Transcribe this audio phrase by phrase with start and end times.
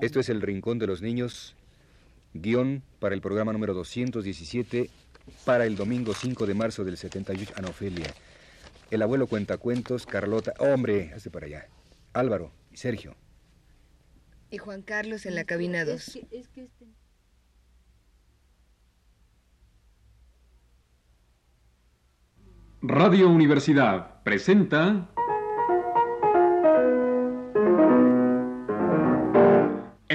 [0.00, 1.54] Esto es El Rincón de los Niños,
[2.34, 4.90] guion para el programa número 217
[5.44, 7.54] para el domingo 5 de marzo del 78.
[7.56, 8.12] Anofelia.
[8.90, 10.52] El abuelo cuenta cuentos, Carlota.
[10.58, 11.12] ¡Hombre!
[11.14, 11.68] Hace para allá.
[12.12, 13.16] Álvaro y Sergio.
[14.50, 16.16] Y Juan Carlos en la cabina 2.
[16.30, 16.68] Este-
[22.82, 25.08] Radio Universidad presenta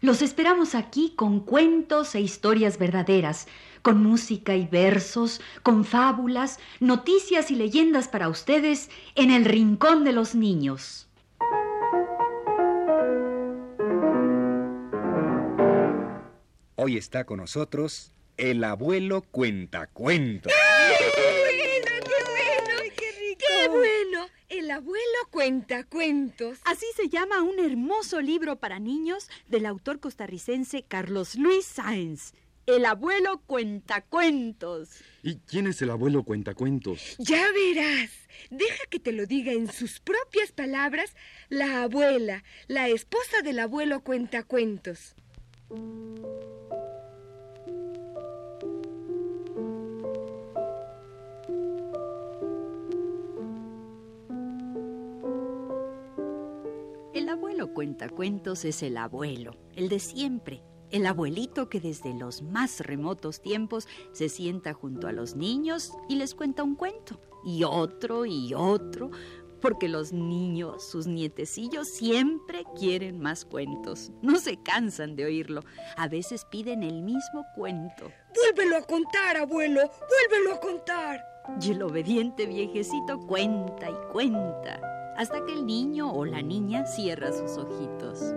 [0.00, 3.46] los esperamos aquí con cuentos e historias verdaderas,
[3.82, 10.12] con música y versos, con fábulas, noticias y leyendas para ustedes en el Rincón de
[10.12, 11.06] los Niños.
[16.76, 20.52] Hoy está con nosotros el abuelo cuentacuentos.
[24.70, 26.60] El abuelo cuenta cuentos.
[26.64, 32.34] Así se llama un hermoso libro para niños del autor costarricense Carlos Luis Sáenz.
[32.66, 34.90] El abuelo cuentacuentos.
[35.24, 37.16] ¿Y quién es el abuelo cuentacuentos?
[37.18, 38.12] Ya verás.
[38.50, 41.16] Deja que te lo diga en sus propias palabras
[41.48, 45.16] la abuela, la esposa del abuelo cuentacuentos.
[57.30, 60.62] Abuelo cuentacuentos es el abuelo, el de siempre.
[60.90, 66.16] El abuelito que desde los más remotos tiempos se sienta junto a los niños y
[66.16, 69.10] les cuenta un cuento, y otro y otro,
[69.60, 74.10] porque los niños, sus nietecillos, siempre quieren más cuentos.
[74.22, 75.62] No se cansan de oírlo.
[75.96, 78.10] A veces piden el mismo cuento.
[78.34, 79.82] Vuélvelo a contar, abuelo.
[79.82, 81.24] Vuélvelo a contar.
[81.60, 84.80] Y el obediente viejecito cuenta y cuenta,
[85.20, 88.34] hasta que el niño o la niña cierra sus ojitos.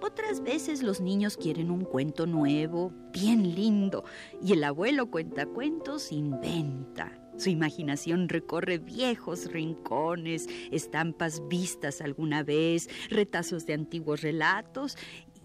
[0.00, 4.04] Otras veces los niños quieren un cuento nuevo, bien lindo,
[4.40, 7.10] y el abuelo cuenta cuentos inventa.
[7.38, 14.96] Su imaginación recorre viejos rincones, estampas vistas alguna vez, retazos de antiguos relatos,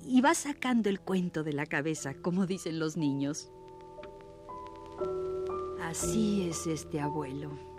[0.06, 3.51] y va sacando el cuento de la cabeza, como dicen los niños.
[5.81, 7.75] Así es este abuelo.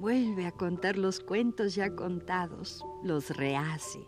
[0.00, 4.00] Vuelve a contar los cuentos ya contados, los rehace,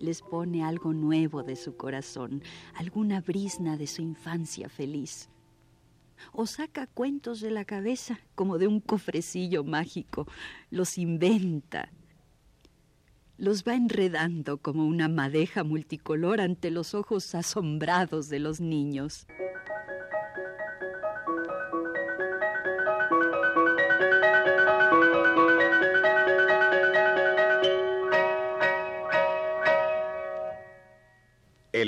[0.00, 2.42] les pone algo nuevo de su corazón,
[2.74, 5.30] alguna brisna de su infancia feliz.
[6.32, 10.26] O saca cuentos de la cabeza como de un cofrecillo mágico,
[10.70, 11.92] los inventa,
[13.36, 19.28] los va enredando como una madeja multicolor ante los ojos asombrados de los niños.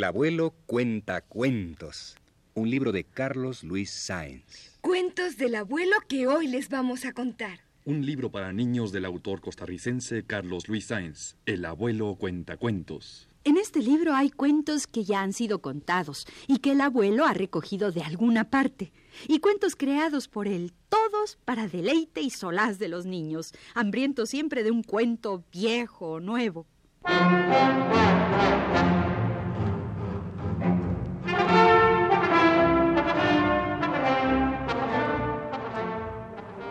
[0.01, 2.17] El abuelo cuenta cuentos.
[2.55, 4.79] Un libro de Carlos Luis Sáenz.
[4.81, 7.61] Cuentos del abuelo que hoy les vamos a contar.
[7.85, 13.29] Un libro para niños del autor costarricense Carlos Luis Sáenz, El abuelo cuentacuentos.
[13.45, 17.35] En este libro hay cuentos que ya han sido contados y que el abuelo ha
[17.35, 18.93] recogido de alguna parte,
[19.29, 24.63] y cuentos creados por él, todos para deleite y solaz de los niños, hambrientos siempre
[24.63, 26.67] de un cuento viejo o nuevo.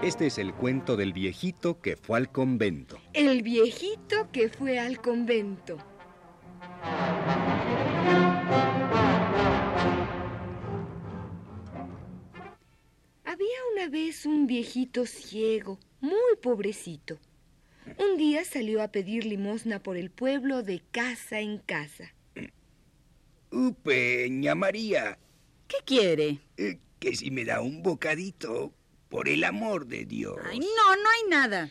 [0.09, 2.99] Este es el cuento del viejito que fue al convento.
[3.13, 5.77] El viejito que fue al convento.
[13.23, 17.19] Había una vez un viejito ciego, muy pobrecito.
[17.99, 22.15] Un día salió a pedir limosna por el pueblo de casa en casa.
[23.51, 25.19] Upe, ña María,
[25.67, 26.39] ¿Qué quiere?
[26.57, 28.73] eh, que si me da un bocadito,
[29.09, 30.37] por el amor de Dios.
[30.45, 31.69] Ay, no, no hay nada.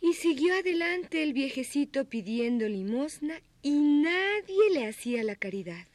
[0.00, 5.86] Y siguió adelante el viejecito pidiendo limosna y nadie le hacía la caridad.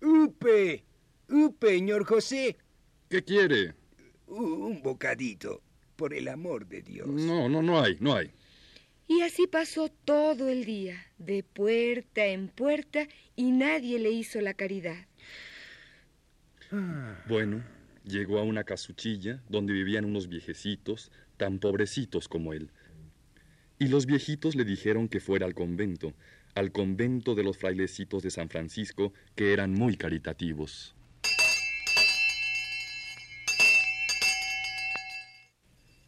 [0.00, 0.84] Upe,
[1.28, 2.56] upe, señor José,
[3.08, 3.74] ¿Qué quiere?
[4.26, 5.62] un bocadito,
[5.96, 7.06] por el amor de Dios.
[7.06, 8.30] No, no, no hay, no hay.
[9.06, 13.06] Y así pasó todo el día, de puerta en puerta,
[13.36, 15.06] y nadie le hizo la caridad.
[17.28, 17.62] Bueno,
[18.04, 22.70] llegó a una casuchilla donde vivían unos viejecitos, tan pobrecitos como él.
[23.78, 26.14] Y los viejitos le dijeron que fuera al convento,
[26.54, 30.94] al convento de los frailecitos de San Francisco, que eran muy caritativos.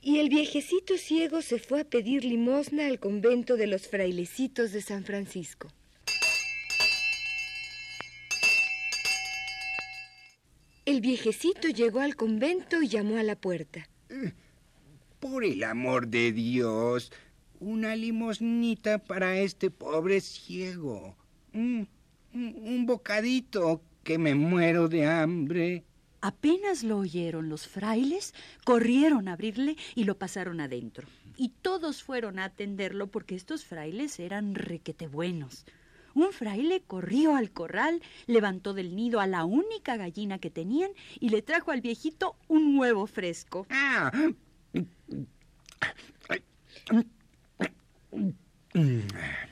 [0.02, 4.82] Y el viejecito ciego se fue a pedir limosna al convento de los frailecitos de
[4.82, 5.68] San Francisco.
[10.94, 13.88] El viejecito llegó al convento y llamó a la puerta.
[15.18, 17.10] Por el amor de Dios,
[17.58, 21.16] una limosnita para este pobre ciego.
[21.52, 21.88] Un,
[22.32, 25.82] un- un bocadito, que me muero de hambre.
[26.20, 28.32] Apenas lo oyeron los frailes,
[28.64, 31.08] corrieron a abrirle y lo pasaron adentro.
[31.36, 35.66] Y todos fueron a atenderlo porque estos frailes eran requete buenos.
[36.14, 40.90] Un fraile corrió al corral, levantó del nido a la única gallina que tenían
[41.20, 43.66] y le trajo al viejito un huevo fresco.
[43.70, 44.12] Ah.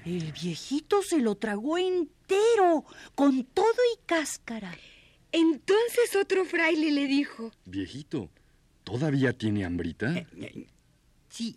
[0.05, 4.77] El viejito se lo tragó entero, con todo y cáscara.
[5.31, 8.31] Entonces otro fraile le dijo, Viejito,
[8.85, 10.27] ¿todavía tiene hambrita?
[11.29, 11.57] Sí.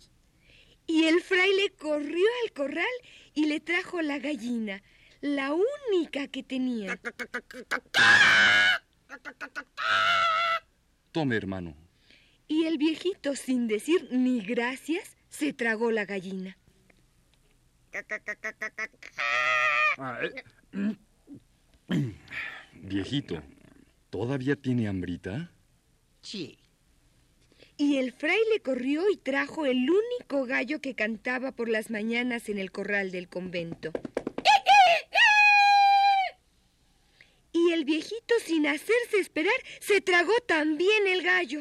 [0.86, 2.86] y el fraile corrió al corral
[3.34, 4.82] y le trajo la gallina,
[5.20, 6.98] la única que tenía.
[11.12, 11.74] Tome, hermano.
[12.48, 16.56] Y el viejito, sin decir ni gracias, se tragó la gallina.
[22.74, 23.42] Viejito,
[24.10, 25.50] ¿todavía tiene hambrita?
[26.22, 26.58] Sí.
[27.78, 32.58] Y el fraile corrió y trajo el único gallo que cantaba por las mañanas en
[32.58, 33.92] el corral del convento.
[37.52, 41.60] Y el viejito, sin hacerse esperar, se tragó también el gallo.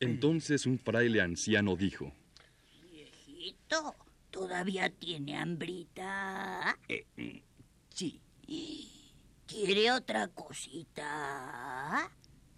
[0.00, 2.12] Entonces un fraile anciano dijo,
[2.92, 3.94] Viejito,
[4.30, 6.78] ¿todavía tiene hambrita?
[7.94, 8.20] Sí.
[9.46, 12.10] ¿Quiere otra cosita?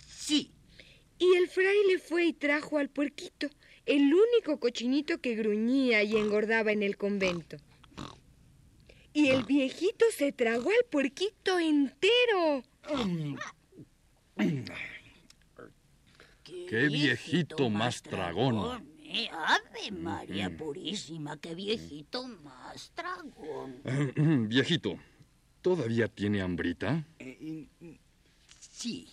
[0.05, 0.53] Sí.
[1.19, 3.49] Y el fraile fue y trajo al puerquito,
[3.87, 7.59] el único cochinito que gruñía y engordaba en el convento.
[9.19, 12.63] Y el viejito se tragó al puerquito entero.
[16.45, 18.89] ¡Qué viejito más tragón!
[19.03, 19.29] eh!
[19.33, 23.83] Ave María Purísima, qué viejito más tragón.
[24.49, 24.97] Viejito,
[25.63, 27.05] ¿todavía tiene hambrita?
[27.19, 27.67] Eh,
[28.61, 29.09] Sí.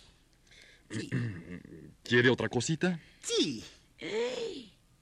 [2.04, 3.00] ¿Quiere otra cosita?
[3.22, 3.64] Sí.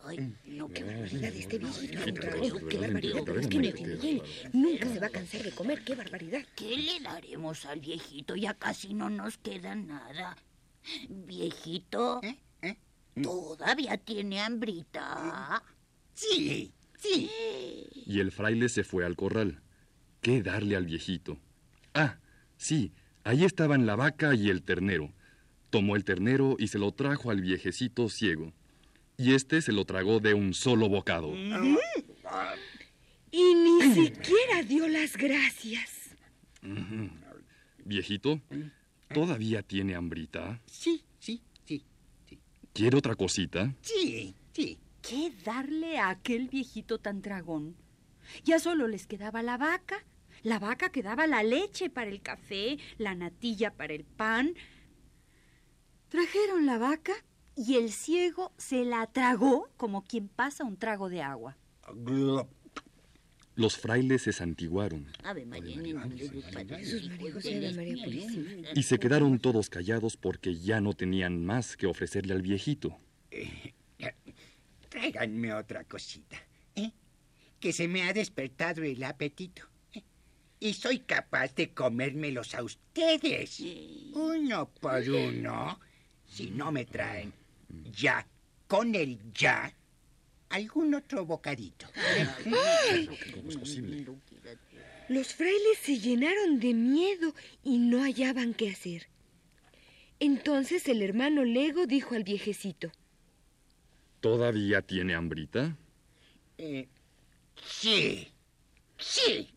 [0.07, 2.01] Ay, no, qué barbaridad este viejito.
[2.69, 3.39] Qué barbaridad.
[3.39, 4.05] Es que no barbaridad.
[4.05, 4.23] él.
[4.53, 5.83] Nunca se va a cansar de comer.
[5.85, 6.43] Qué barbaridad.
[6.55, 8.37] ¿Qué le daremos al viejito?
[8.37, 10.37] Ya casi no nos queda nada.
[11.09, 12.37] Viejito, ¿Eh?
[12.61, 12.77] ¿Eh?
[13.23, 15.63] ¿todavía tiene hambrita?
[16.13, 16.73] Sí.
[16.99, 17.31] Sí.
[18.07, 19.61] Y el fraile se fue al corral.
[20.21, 21.39] ¿Qué darle al viejito?
[21.93, 22.19] Ah,
[22.57, 22.93] sí,
[23.25, 25.13] ahí estaban la vaca y el ternero.
[25.71, 28.53] Tomó el ternero y se lo trajo al viejecito ciego.
[29.17, 31.35] Y este se lo tragó de un solo bocado.
[33.31, 36.17] Y ni siquiera dio las gracias.
[37.85, 38.41] Viejito,
[39.13, 40.61] ¿todavía tiene hambrita?
[40.67, 41.05] Sí.
[41.19, 41.43] Sí.
[41.65, 41.85] Sí.
[42.73, 43.75] ¿Quiere otra cosita?
[43.83, 44.35] Sí.
[44.53, 44.79] Sí.
[45.03, 47.77] ¿Qué darle a aquel viejito tan dragón?
[48.45, 50.05] Ya solo les quedaba la vaca.
[50.43, 54.55] La vaca que daba la leche para el café, la natilla para el pan.
[56.09, 57.13] Trajeron la vaca
[57.57, 61.57] y el ciego se la tragó como quien pasa un trago de agua.
[63.57, 65.07] Los frailes se santiguaron
[68.75, 72.99] y se quedaron todos callados porque ya no tenían más que ofrecerle al viejito.
[74.89, 76.37] Tráiganme otra cosita.
[76.75, 76.91] ¿eh?
[77.61, 79.63] Que se me ha despertado el apetito.
[79.93, 80.03] ¿eh?
[80.59, 83.61] Y soy capaz de comérmelos a ustedes.
[84.15, 85.79] Uno por uno.
[86.27, 87.33] Si no me traen
[87.93, 88.27] ya,
[88.67, 89.75] con el ya,
[90.49, 91.87] algún otro bocadito.
[93.35, 94.07] ¿Cómo es posible?
[95.09, 99.09] Los frailes se llenaron de miedo y no hallaban qué hacer.
[100.21, 102.91] Entonces el hermano Lego dijo al viejecito.
[104.21, 105.77] ¿Todavía tiene hambrita?
[106.57, 106.89] Eh,
[107.67, 108.33] sí,
[108.97, 109.51] sí.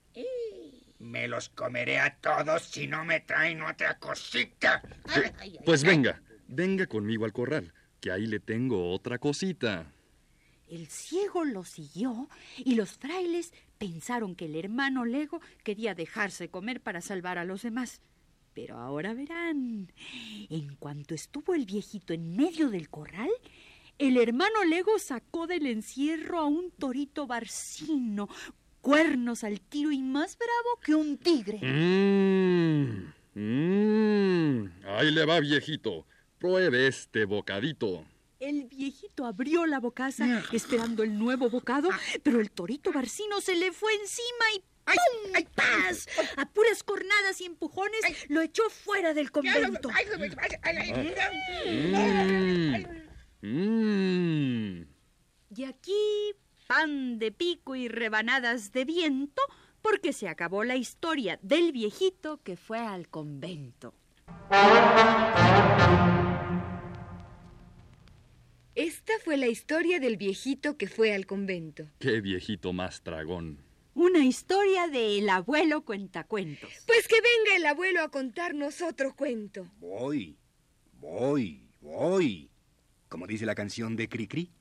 [1.00, 4.82] Me los comeré a todos si no me traen otra cosita.
[5.64, 9.92] Pues venga, venga conmigo al corral, que ahí le tengo otra cosita.
[10.70, 12.28] El ciego lo siguió
[12.58, 17.62] y los frailes pensaron que el hermano Lego quería dejarse comer para salvar a los
[17.62, 18.02] demás.
[18.54, 19.92] Pero ahora verán,
[20.50, 23.30] en cuanto estuvo el viejito en medio del corral,
[23.98, 28.28] el hermano Lego sacó del encierro a un torito barcino,
[28.82, 31.60] cuernos al tiro y más bravo que un tigre.
[31.62, 34.68] Mmm, mmm.
[34.86, 36.06] Ahí le va, viejito.
[36.40, 38.06] Pruebe este bocadito.
[38.40, 41.90] El viejito abrió la bocaza esperando el nuevo bocado,
[42.22, 45.34] pero el torito barcino se le fue encima y ¡pum!
[45.34, 46.08] ¡Ay, paz!
[46.38, 49.90] A puras cornadas y empujones lo echó fuera del convento.
[53.42, 54.84] Mmm.
[55.56, 56.36] Y aquí,
[56.68, 59.42] pan de pico y rebanadas de viento,
[59.82, 63.96] porque se acabó la historia del viejito que fue al convento.
[68.78, 71.90] Esta fue la historia del viejito que fue al convento.
[71.98, 73.58] Qué viejito más dragón.
[73.96, 76.70] Una historia del abuelo cuentacuentos.
[76.86, 79.68] Pues que venga el abuelo a contarnos otro cuento.
[79.80, 80.38] Voy,
[81.02, 82.52] voy, voy.
[83.10, 84.52] Como dice la canción de Cricri.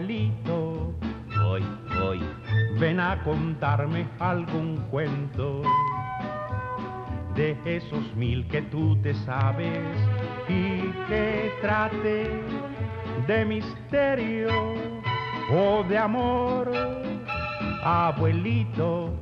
[0.00, 0.94] Abuelito,
[1.42, 1.62] voy,
[2.00, 2.20] voy,
[2.78, 5.60] ven a contarme algún cuento
[7.34, 9.78] de esos mil que tú te sabes
[10.48, 12.30] y que trate
[13.26, 14.48] de misterio
[15.52, 16.72] o de amor.
[17.84, 19.14] Abuelito,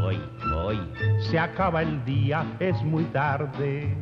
[0.00, 0.18] voy,
[0.54, 0.80] voy,
[1.28, 3.94] se acaba el día, es muy tarde.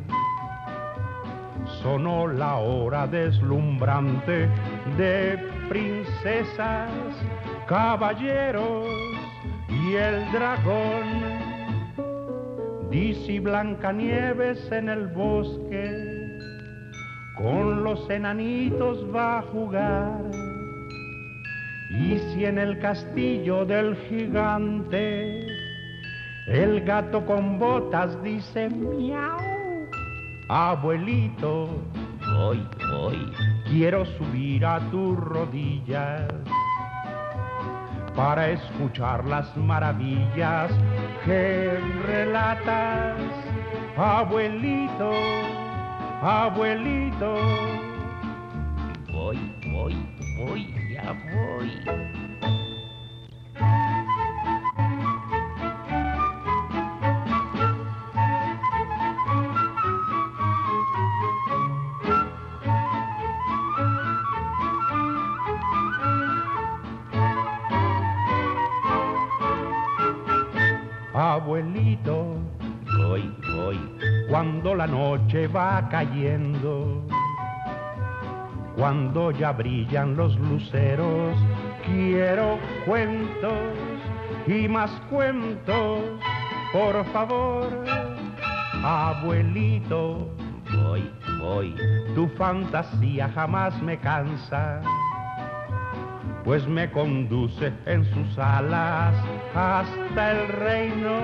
[1.81, 4.47] Sonó la hora deslumbrante
[4.97, 6.91] de princesas,
[7.67, 8.85] caballeros
[9.67, 11.07] y el dragón.
[12.91, 16.37] Dice Blancanieves en el bosque,
[17.37, 20.21] con los enanitos va a jugar.
[21.89, 25.43] Y si en el castillo del gigante,
[26.49, 29.39] el gato con botas dice miau,
[30.49, 31.67] abuelito,
[32.43, 33.31] voy, voy,
[33.69, 36.27] quiero subir a tus rodillas
[38.15, 40.71] para escuchar las maravillas
[41.25, 43.17] que relatas,
[43.95, 45.11] abuelito,
[46.21, 47.35] abuelito.
[49.11, 49.37] Voy,
[49.71, 49.95] voy,
[50.37, 52.22] voy, ya voy.
[75.17, 77.05] Noche va cayendo,
[78.75, 81.37] cuando ya brillan los luceros,
[81.85, 83.77] quiero cuentos
[84.47, 86.01] y más cuentos,
[86.71, 87.69] por favor.
[88.83, 90.29] Abuelito,
[90.73, 91.07] voy,
[91.39, 91.75] voy,
[92.15, 94.81] tu fantasía jamás me cansa
[96.43, 99.15] pues me conduce en sus alas
[99.55, 101.21] hasta el reino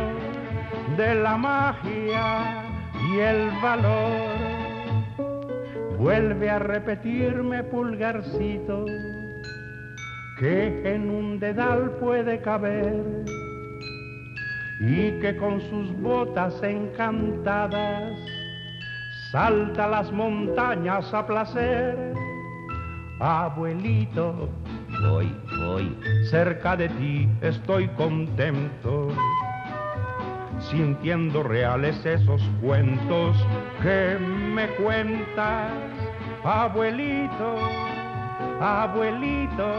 [0.96, 2.69] de la magia
[3.08, 4.38] y el valor.
[5.98, 8.86] Vuelve a repetirme, pulgarcito,
[10.40, 13.26] que en un dedal puede caber
[14.80, 18.14] y que con sus botas encantadas
[19.32, 22.14] salta las montañas a placer.
[23.20, 24.50] Abuelito,
[25.02, 25.98] voy, voy,
[26.30, 29.10] cerca de ti estoy contento,
[30.70, 33.36] sintiendo reales esos cuentos
[33.82, 35.72] que me cuentas,
[36.44, 37.56] abuelito,
[38.60, 39.74] abuelito.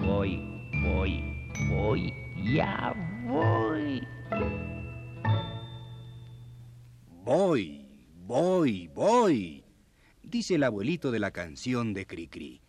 [0.00, 0.42] Voy,
[0.82, 1.22] voy,
[1.70, 2.12] voy,
[2.52, 2.94] ya
[3.26, 4.02] voy.
[7.24, 7.88] Voy,
[8.26, 9.64] voy, voy,
[10.24, 12.60] dice el abuelito de la canción de Cricri.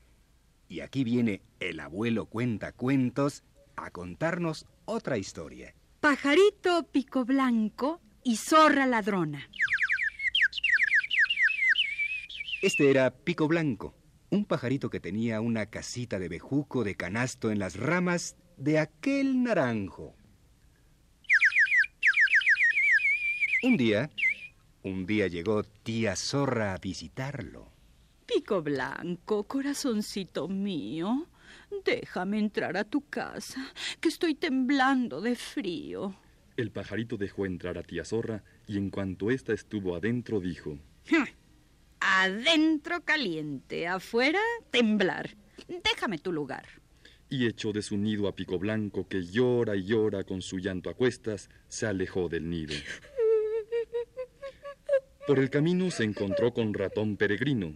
[0.70, 3.44] Y aquí viene el abuelo cuenta cuentos
[3.76, 5.74] a contarnos otra historia.
[6.04, 9.50] Pajarito pico blanco y zorra ladrona.
[12.62, 13.96] Este era Pico Blanco,
[14.30, 19.44] un pajarito que tenía una casita de bejuco de canasto en las ramas de aquel
[19.44, 20.14] naranjo.
[23.64, 24.10] Un día,
[24.84, 27.72] Un día llegó tía Zorra a visitarlo.
[28.26, 31.30] Pico Blanco, corazoncito mío,
[31.84, 36.16] déjame entrar a tu casa, que estoy temblando de frío.
[36.56, 40.78] El pajarito dejó entrar a tía Zorra y en cuanto ésta estuvo adentro dijo...
[42.00, 44.40] Adentro caliente, afuera
[44.72, 45.36] temblar.
[45.68, 46.66] Déjame tu lugar.
[47.30, 50.90] Y echó de su nido a Pico Blanco, que llora y llora con su llanto
[50.90, 52.76] a cuestas, se alejó del nido.
[55.26, 57.76] Por el camino se encontró con Ratón Peregrino.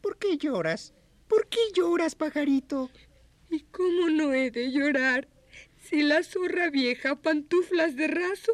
[0.00, 0.92] ¿Por qué lloras?
[1.28, 2.90] ¿Por qué lloras, pajarito?
[3.50, 5.28] ¿Y cómo no he de llorar?
[5.82, 8.52] Si la zorra vieja, pantuflas de raso,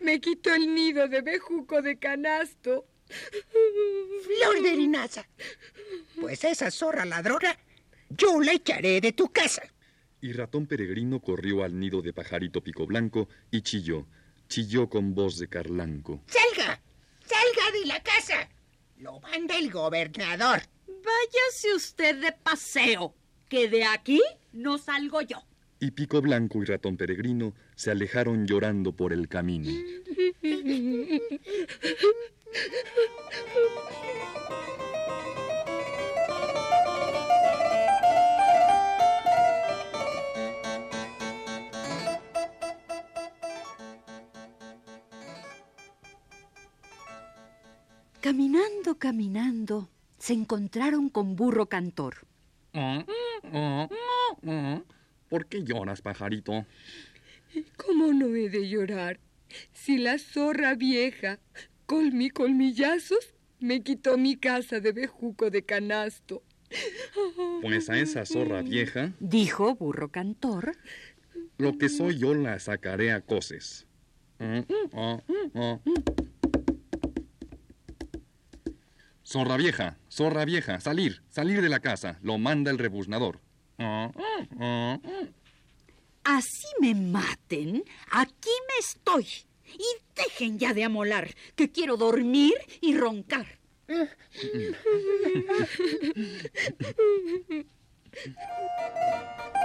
[0.00, 2.86] me quitó el nido de bejuco de canasto.
[3.08, 5.26] Flor de linaza.
[6.20, 7.56] Pues esa zorra ladrona,
[8.10, 9.62] yo la echaré de tu casa.
[10.20, 14.06] Y ratón peregrino corrió al nido de pajarito pico blanco y chilló,
[14.48, 16.22] chilló con voz de carlanco.
[16.26, 16.80] ¡Salga!
[17.24, 18.48] ¡Salga de la casa!
[18.98, 20.62] Lo manda el gobernador.
[21.04, 23.14] Váyase usted de paseo,
[23.48, 24.20] que de aquí
[24.52, 25.42] no salgo yo.
[25.80, 29.68] Y Pico Blanco y Ratón Peregrino se alejaron llorando por el camino.
[48.20, 49.90] Caminando, caminando,
[50.22, 52.14] se encontraron con Burro Cantor.
[55.28, 56.64] ¿Por qué lloras, pajarito?
[57.76, 59.18] ¿Cómo no he de llorar?
[59.72, 61.40] Si la zorra vieja,
[61.86, 66.44] colmi colmillazos, me quitó mi casa de bejuco de canasto.
[67.60, 70.76] Pues a esa zorra vieja, Dijo Burro Cantor.
[71.58, 73.88] lo que soy yo la sacaré a coces.
[79.32, 83.40] Zorra vieja, zorra vieja, salir, salir de la casa, lo manda el rebuznador.
[86.22, 89.26] Así me maten, aquí me estoy.
[89.72, 92.52] Y dejen ya de amolar, que quiero dormir
[92.82, 93.58] y roncar.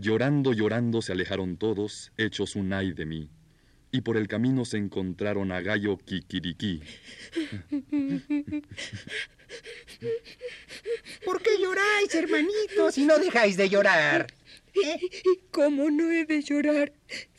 [0.00, 3.28] Llorando, llorando se alejaron todos, hechos un ay de mí.
[3.90, 6.80] Y por el camino se encontraron a Gallo Kikiriki.
[11.24, 14.28] ¿Por qué lloráis, hermanitos, si no dejáis de llorar?
[14.72, 16.92] ¿Y cómo no he de llorar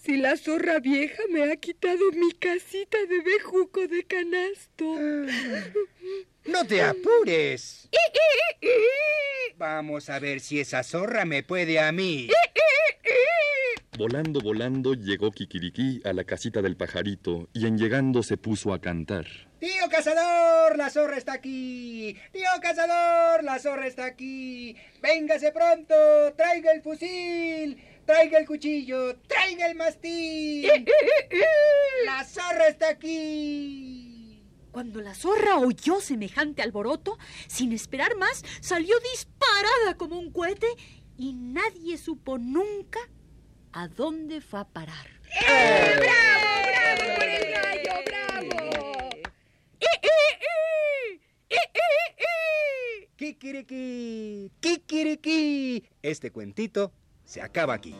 [0.03, 4.85] si la zorra vieja me ha quitado mi casita de bejuco de canasto?
[6.45, 7.89] No te apures.
[9.57, 12.29] Vamos a ver si esa zorra me puede a mí.
[13.97, 18.79] Volando, volando, llegó Kikiriki a la casita del pajarito y en llegando se puso a
[18.79, 19.25] cantar.
[19.59, 22.15] Tío cazador, la zorra está aquí.
[22.31, 24.77] Tío cazador, la zorra está aquí.
[25.01, 25.93] Véngase pronto,
[26.37, 27.77] traiga el fusil,
[28.09, 30.67] traiga el cuchillo, traiga el mastín.
[32.05, 34.43] La zorra está aquí.
[34.71, 40.65] Cuando la zorra oyó semejante alboroto, sin esperar más, salió disparada como un cohete
[41.17, 42.99] y nadie supo nunca
[43.73, 45.07] a dónde fue a parar.
[45.47, 49.09] ¡Eh, ¡Bravo, bravo por el gallo, bravo!
[53.17, 55.83] Kikiriki, kikiriki.
[56.01, 56.91] Este cuentito
[57.29, 57.95] se acaba aquí.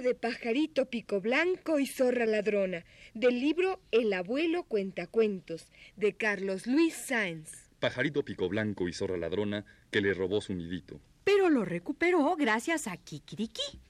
[0.00, 2.84] Cuento de Pajarito Pico Blanco y Zorra Ladrona,
[3.14, 7.50] del libro El abuelo cuentacuentos, de Carlos Luis Sáenz.
[7.80, 11.00] Pajarito pico blanco y zorra ladrona que le robó su nidito.
[11.24, 13.80] Pero lo recuperó gracias a Kikiriki.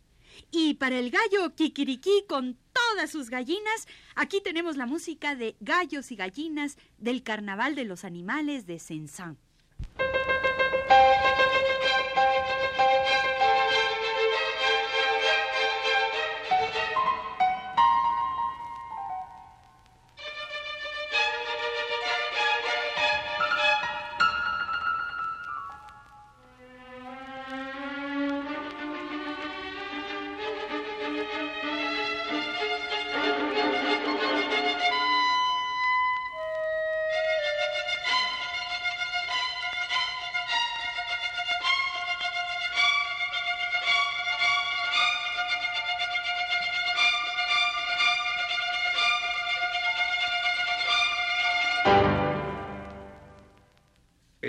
[0.53, 6.13] Y para el gallo Kikiriki con todas sus gallinas, aquí tenemos la música de Gallos
[6.13, 9.39] y Gallinas del Carnaval de los Animales de Sensán.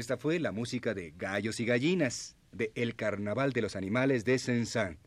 [0.02, 4.40] Esta fue la música de Gallos y Gallinas, de El Carnaval de los Animales de
[4.40, 4.98] Saint-Saëns.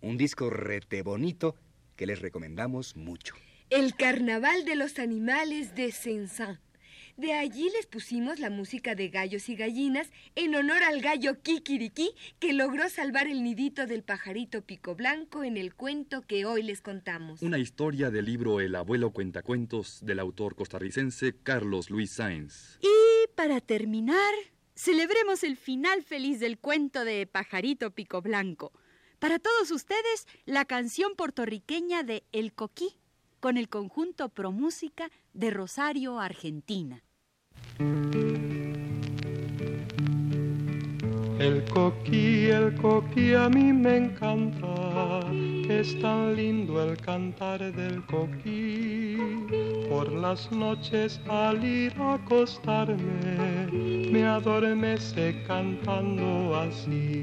[0.00, 1.56] Un disco rete bonito
[1.96, 3.34] que les recomendamos mucho.
[3.70, 6.60] El Carnaval de los Animales de Saint-Saëns.
[7.16, 12.10] De allí les pusimos la música de gallos y gallinas en honor al gallo Kikiriki
[12.38, 16.82] que logró salvar el nidito del pajarito pico blanco en el cuento que hoy les
[16.82, 17.40] contamos.
[17.40, 22.78] Una historia del libro El abuelo cuentacuentos del autor costarricense Carlos Luis Sáenz.
[22.82, 24.34] Y para terminar,
[24.74, 28.72] celebremos el final feliz del cuento de Pajarito Pico Blanco.
[29.18, 32.98] Para todos ustedes, la canción puertorriqueña de El Coquí,
[33.40, 37.05] con el conjunto Pro Música de Rosario, Argentina.
[41.38, 45.20] El coquí, el coquí a mí me encanta,
[45.68, 49.18] es tan lindo el cantar del coquí.
[49.88, 53.68] Por las noches al ir a acostarme,
[54.10, 57.22] me adormece cantando así.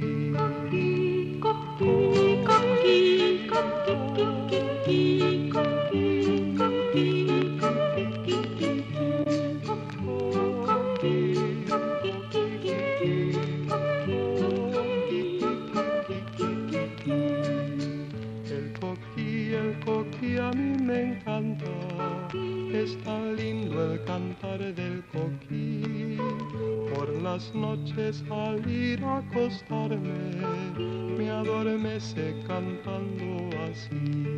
[27.95, 30.36] Noches al ir a acostarme,
[31.17, 34.34] me adormece cantando así.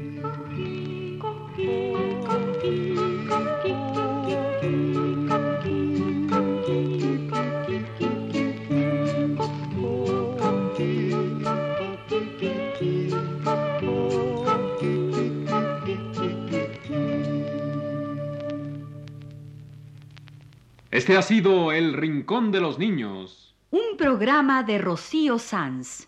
[20.91, 23.44] Este ha sido El Rincón de los Niños.
[23.71, 26.07] Un programa de Rocío Sanz.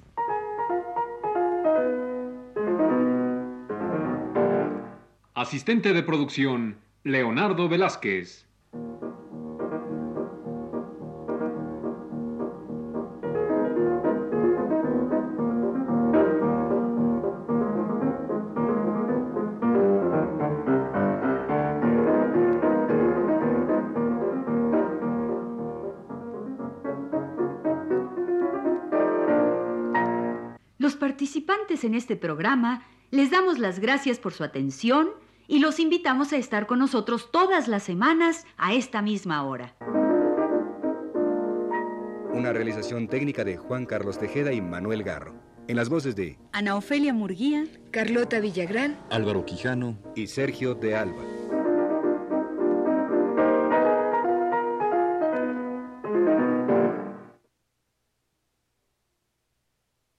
[5.33, 8.46] Asistente de producción, Leonardo Velázquez.
[31.27, 35.09] Participantes en este programa les damos las gracias por su atención
[35.45, 39.75] y los invitamos a estar con nosotros todas las semanas a esta misma hora.
[42.31, 45.33] Una realización técnica de Juan Carlos Tejeda y Manuel Garro.
[45.67, 51.23] En las voces de Ana Ofelia Murguía, Carlota Villagrán, Álvaro Quijano y Sergio de Alba.